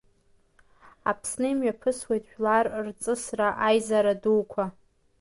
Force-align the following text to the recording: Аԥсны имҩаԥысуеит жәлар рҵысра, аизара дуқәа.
Аԥсны 1.09 1.47
имҩаԥысуеит 1.51 2.23
жәлар 2.29 2.65
рҵысра, 2.85 3.47
аизара 3.67 4.13
дуқәа. 4.21 4.65